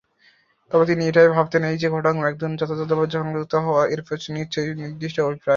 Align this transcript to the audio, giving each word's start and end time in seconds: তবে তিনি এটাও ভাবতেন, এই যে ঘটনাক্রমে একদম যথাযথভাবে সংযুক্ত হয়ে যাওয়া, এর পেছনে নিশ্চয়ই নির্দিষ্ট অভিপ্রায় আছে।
তবে 0.71 0.85
তিনি 0.89 1.01
এটাও 1.05 1.35
ভাবতেন, 1.35 1.61
এই 1.65 1.77
যে 1.81 1.87
ঘটনাক্রমে 1.89 2.29
একদম 2.31 2.51
যথাযথভাবে 2.59 3.07
সংযুক্ত 3.15 3.53
হয়ে 3.55 3.67
যাওয়া, 3.67 3.91
এর 3.93 4.01
পেছনে 4.07 4.35
নিশ্চয়ই 4.37 4.79
নির্দিষ্ট 4.81 5.17
অভিপ্রায় 5.19 5.37
আছে। 5.37 5.49